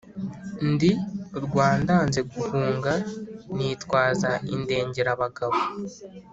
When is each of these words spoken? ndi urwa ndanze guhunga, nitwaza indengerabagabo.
ndi 0.71 0.91
urwa 1.37 1.67
ndanze 1.81 2.19
guhunga, 2.31 2.93
nitwaza 3.55 4.31
indengerabagabo. 4.55 5.57